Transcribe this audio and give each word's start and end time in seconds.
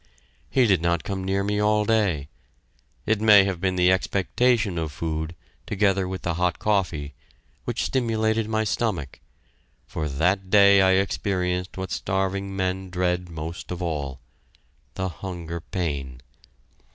He 0.49 0.65
did 0.65 0.81
not 0.81 1.03
come 1.03 1.23
near 1.23 1.43
me 1.43 1.59
all 1.59 1.85
day. 1.85 2.27
It 3.05 3.21
may 3.21 3.43
have 3.43 3.61
been 3.61 3.75
the 3.75 3.91
expectation 3.91 4.79
of 4.79 4.91
food, 4.91 5.35
together 5.67 6.07
with 6.07 6.23
the 6.23 6.33
hot 6.33 6.57
coffee, 6.57 7.13
which 7.65 7.83
stimulated 7.83 8.49
my 8.49 8.63
stomach, 8.63 9.19
for 9.85 10.09
that 10.09 10.49
day 10.49 10.81
I 10.81 10.93
experienced 10.93 11.77
what 11.77 11.91
starving 11.91 12.55
men 12.55 12.89
dread 12.89 13.29
most 13.29 13.69
of 13.71 13.79
all 13.83 14.19
the 14.95 15.07
hunger 15.07 15.59
pain. 15.61 16.19